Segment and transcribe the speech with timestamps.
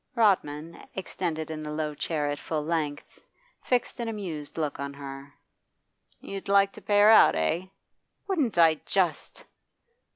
[0.15, 3.21] Rodman, extended in the low chair at full length,
[3.63, 5.31] fixed an amused look on her.
[6.19, 7.67] 'You'd like to pay her out, eh?'
[8.27, 9.45] 'Wouldn't I just!